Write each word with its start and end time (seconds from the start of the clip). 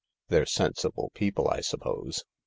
"They're 0.29 0.47
sensible 0.47 1.11
people, 1.13 1.47
I 1.49 1.61
suppose 1.61 2.23